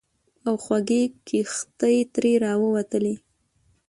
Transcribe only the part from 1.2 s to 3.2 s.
کیښتې ترې راووتلې.